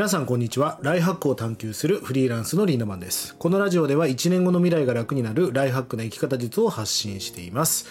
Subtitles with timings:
[0.00, 0.78] 皆さんこんにちは。
[0.80, 3.36] ライフハックを探求するフリーランスのリーダマンです。
[3.36, 7.84] このラジオでは1年後の未来が楽になるライフハックな生き方術を発信しています。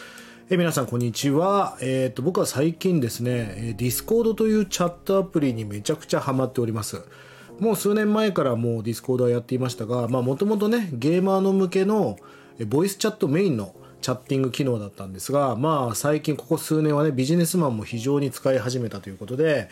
[0.49, 7.03] え皆さんこんにちは、えーと、僕は最近ですねディスコードというチャットアプリにめちゃくちゃハマっております。
[7.59, 12.17] もう数年前からもうディスコードはやっていましたがまあもともとねゲーマーの向けの
[12.65, 19.69] ボイスチャットメインのチャッティング機能だったんですが、まあ最近ここ数年はね、ビジネスマンも非常に使い始めたということで、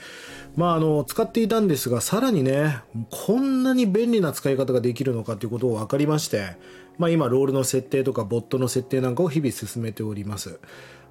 [0.55, 6.57] まああの、使っていたんですが、さらにね、こんなに便利な使い方ができるのかということを分かりまして、
[6.97, 10.59] まあ今ロールの設定とかボットの設定なんかを日々進めております。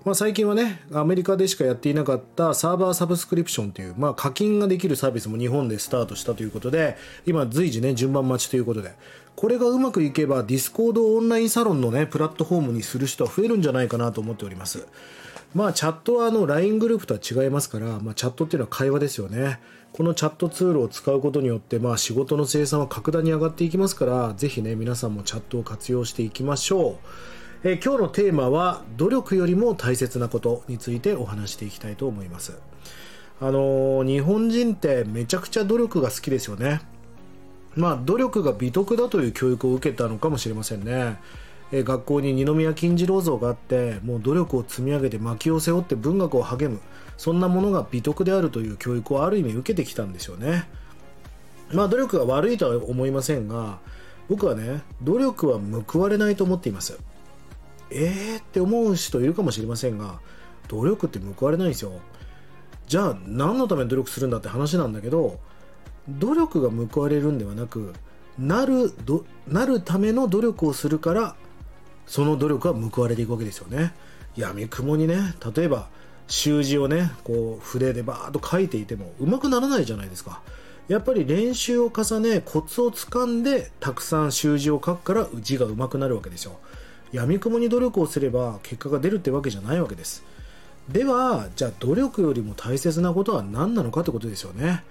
[0.06, 6.96] まあ、最近はね、アメリカでしかやっていなかったサーバーサブスクリプションという、まあ、課金ができるサービスも日本でスタートしたということで、
[7.27, 8.92] 今随時ね、順番待ちということで、
[9.34, 14.87] これがうまくいけばディスコードオンラインサロンのね、プラットフォームにする人は増えるんじゃないかなと思っております。
[15.55, 19.59] まあ、チャットはあの LINE グループとは違いますから、まあ、チャットっていうのは会話ですよね。
[19.93, 27.46] このチャットツールを使うことによって、まあ、仕事の生産は格段に上がっていきますから、ぜひね、皆さんもチャットを活用していきましょう。
[27.65, 32.59] え、今日のテーマは努力よりも大切なことについてお話していきたいと思います。
[33.40, 36.80] あの、日本人ってめちゃくちゃ努力が好きですよね。
[37.76, 41.18] まあ努力が美徳だという教育を受けたのかもしれませんね。
[41.73, 46.80] え学校に二宮金次郎像があってもう努力を積み上げて薪を背負って文学を励む
[47.16, 50.68] そんなものが美徳であるという教育をある意味受けてきたんですよね。
[51.73, 53.79] まあ努力が悪いとは思いませんが
[54.29, 56.98] 僕はね努力は報われないと思っています。
[57.90, 60.20] えーって思う人いるかもしれませんが
[60.68, 61.92] 努力って報われないんですよ。
[62.87, 65.41] じゃあ何のために努力するんだって話なんだけど
[66.09, 67.92] 努力が報われるんではなく
[68.38, 71.34] なるどなるための努力をするから
[72.06, 73.92] その努力は報われていくわけですよね。
[74.37, 75.88] 闇雲にね例えば
[76.28, 80.42] 習字をねこう筆でバーッと書いていてもうまくならないじゃないですか。
[80.88, 86.60] やっぱり練習を重ねコツをつかんでたくさん習字を書くから字が上手くなるわけですよ。
[87.12, 90.25] 闇雲に努力をすれば結果が出るってわけじゃないわけです。
[90.89, 94.84] ではじゃあ努力よりも大切なことは何なのかってことですよね。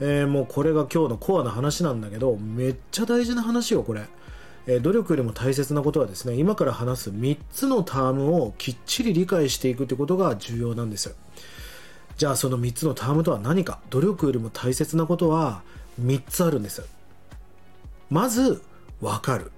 [0.00, 4.02] えー、もうこれが今日のコアな話なんだけどめっちゃ大事な話よこれ、
[4.66, 11.14] えー、努力よりも大切なことはですね今から話す3つのタームをきっちり理解していくってことが重要なんです
[12.18, 13.78] じゃあその3つのタームとは何か。
[13.90, 15.62] 努力よりも大切なことは
[16.02, 16.82] 3つあるんです
[18.10, 18.62] まず
[19.00, 19.52] 分かる。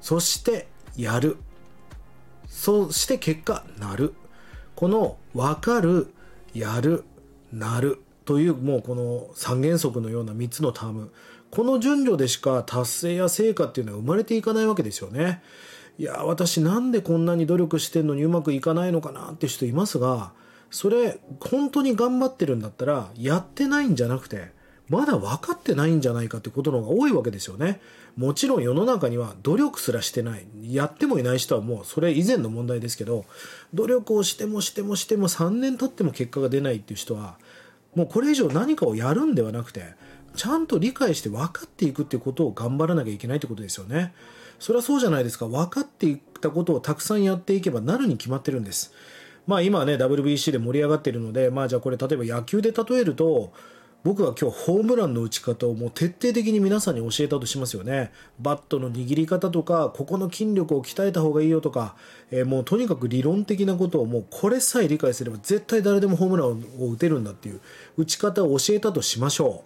[0.00, 0.66] そして
[0.96, 1.36] やる。
[2.46, 4.14] そして結果なる。
[4.74, 6.08] この分かる
[6.52, 7.04] やる
[7.52, 11.12] なるというもうこの三原則のような3つのターム。
[11.50, 15.42] この順序でしか達成や成果っていうのは生まれていかないわけですよね。
[15.98, 20.32] いや私なんでこんなに努力してんのにうまくいかないのかなって人いますが
[20.70, 24.50] それ本当に頑張ってるんだったらやってないんじゃなくて
[24.88, 27.80] まだ分かってないんじゃないかってことの方が多いわけですよね。
[28.16, 30.46] もちろん世の中には努力すらしてない。
[30.62, 33.24] やってもいない人はもうそれ以前の問題ですけど、
[33.72, 37.36] 努力をしてもしてもしても3年経っても結果が出ないっていう人は、
[37.94, 39.94] もうこれ以上何かをやるんではなくて、
[40.36, 44.12] ちゃんと理解して分かっていくっていうことを頑張らなきゃいけないってことですよね。
[44.58, 45.46] それはそうじゃないですか。
[45.46, 48.92] 分かっていったことをたくさんやっていけばなるに決まってるんです。
[49.46, 53.52] まあ今ね、WBC で盛り上がってるので、まあじゃあこれ例えば野球で例えると、
[54.04, 58.12] 僕は今日ホームランの打ち方をもう徹底的に皆さんに教えたとしますよね。
[58.38, 61.96] バットの握り方とか、ここの筋力を鍛えた方がいいよとか、
[62.30, 66.48] えー、もうとにかく理論的なことをもうこれさえ理解すれば絶対誰でもホームラン
[66.80, 67.62] を打てるんだっていう
[67.96, 69.64] 打ち方を教えたとしましょ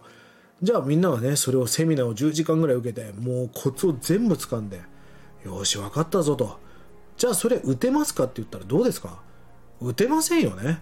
[0.63, 0.65] う。
[0.65, 4.81] じゃあみんながね、それをセミナーを10時間ぐらい受けて、もうコツを全部掴んで、
[5.45, 6.61] よし、分かったぞと。
[7.17, 9.21] じゃあそれ打てますかって言ったらどうですか？
[9.81, 10.81] 打てませんよね。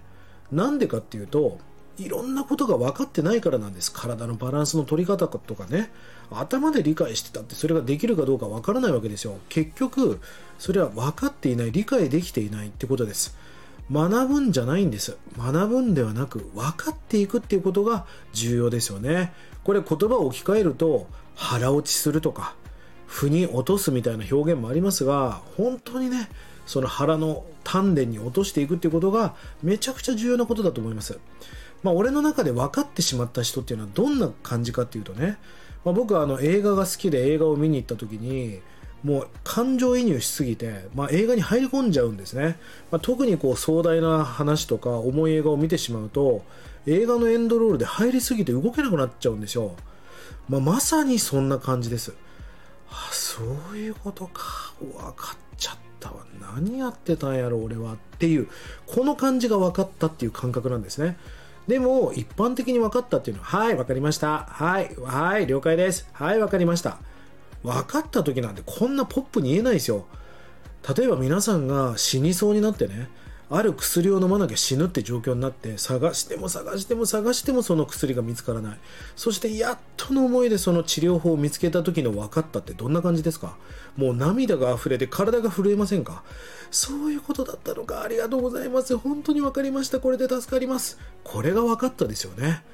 [0.53, 1.59] なんでかっていうと、
[1.99, 3.93] いろんなことが分かってないからなんです。
[3.93, 5.91] 体のバランスの取り方とかね。
[6.31, 9.39] 頭で理解してたってそれができるかどうか分からないわけですよ。
[9.49, 10.21] 結局
[10.59, 13.37] それは分かっていない理解できていないってことです。
[13.91, 15.17] 学ぶんじゃないんです。
[15.39, 19.33] 学ぶんではなく分かっていくっていうことが重要ですよね。
[19.65, 22.55] これ言葉を置き換えると腹落ちするとか
[23.07, 26.29] 腑に落とすみたいな表現もありますが本当にね
[26.67, 31.19] その腹の丹田に落としていくっていうことがめちゃくちゃ重要なことだと思います。
[31.83, 35.39] まあ、俺の中で分かってしまった人っていうのはどんな感じかっていうとね、
[35.85, 38.61] まあ、僕はあの映画が好きで映画を見に行った時に
[39.05, 42.59] もう感情移入しすぎて、まあ、映画に入り込んじゃうんですね、
[42.91, 46.43] まあ、特にこう壮大な話とか重い映画を見てしまうと
[46.87, 49.77] 映画のエンドロールで入りすぎて動けなくなっちゃうんですよ、
[50.49, 52.15] まあ、まさにそんな感じです。
[52.91, 53.43] あそ
[53.75, 54.73] ういうことか。
[54.81, 55.46] 分かった。
[56.61, 58.49] 何やってたんやろ俺はっていう
[58.87, 61.17] この感じが分かったっていう感覚なんですね。
[61.69, 64.47] でも一般的に分かったっていうのははい分かりました。
[64.49, 66.09] はいはい了解です。
[66.13, 66.99] はい分かりました。
[67.63, 70.07] 分かった時なんてこんなポップに言えないですよ。
[70.97, 73.09] 例えば皆さんが死にそうになってね
[73.49, 78.79] ある薬を飲まなきゃ死ぬって状況になって探しても探しても探してもその薬が見つからない。
[79.15, 83.57] そしてやっとの思いでその治療法を見つけた時の分かったってどんな感じですか？
[83.97, 86.25] もう涙が溢れて体が震えませんか？
[86.73, 88.03] そういうことだったのか。
[88.03, 88.97] ありがとうございます。
[88.99, 90.01] 本当に分かりました。
[90.01, 90.99] これで助かります。
[91.23, 92.65] これが分かったですよね。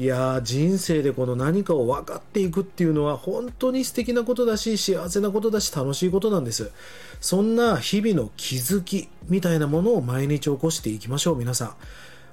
[0.00, 6.72] いや人生でこの何かを分かっていくっていうのは本当に素敵なことだし幸せなことだし楽しいことなんです。
[7.20, 11.74] そんな日々の気づきみたいなものを毎日起こしていきましょう皆さん。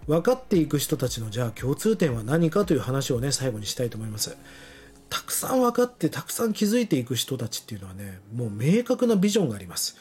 [0.07, 4.37] 分かっていく人たちのじゃあ共通点は何かという話をね最後にしたいと思います。
[5.09, 9.97] たくさん分かってたくさん気づいていく人たちっていうのはねもう明確なビジョンがあります。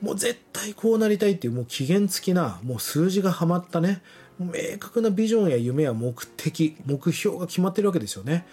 [0.00, 4.02] もう絶対こうなりたいっていうもう期限付きなもう数字がはまったね
[4.38, 8.46] 明確なビジョンや夢や目的目標が決まってるわけですよね。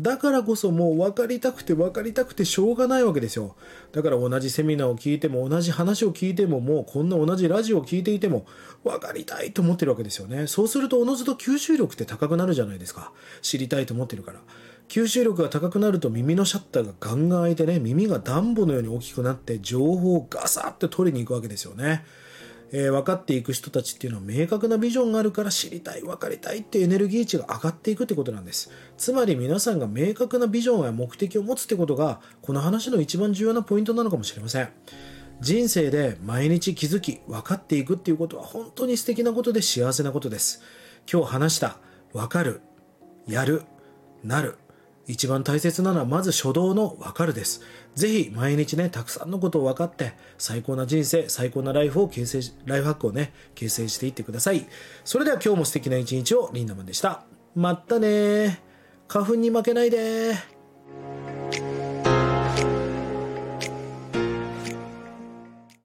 [0.00, 3.56] だからこそもう分かりたくて分かりたくてしょうがないわけですよ。
[3.92, 8.46] だから同じセミナーを聞いても同じ話を聞いてももうこんな同じラジオを聞いていても
[8.84, 10.46] 分かりたいと思ってるわけですよね。
[10.46, 13.12] そうするとおのずと吸収力って高くなるじゃないですか。
[13.42, 14.40] 知りたいと思ってるから。
[14.88, 22.04] 吸収力が高くなると耳のシャッターがガンガン開いてね耳がダンボのように大きくなって情報をガサッて取りに行くわけですよね。
[22.72, 28.70] えー、分かっていく人たちっていうのは明確なビジョンがあるから知りたい分かりたいっていうエネルギー値が上がっていくってことなんです。
[28.96, 34.68] つまり皆さんが明確なビジョンや目的を持つってことがこの話の一番重要なポイントなのかもしれません。
[35.40, 40.62] 人生で毎日気づき分かっていくっていうことは本当に素敵なことで幸せなことです。
[41.12, 41.78] 今日話した
[42.12, 42.60] 分かる
[43.26, 43.62] やる
[44.22, 44.56] なる。
[45.06, 47.62] 一番大切なのはまず初動のわかるです。
[47.94, 54.66] ぜひ毎日ね、たくさんのことを分かって、最高な人生、最高なライフを形成し、ライフハックをね、形成していってください。
[55.04, 57.24] それでは今日も素敵な一日をリンダマンでした。
[57.54, 58.62] まったね
[59.08, 60.34] 花粉に負けないで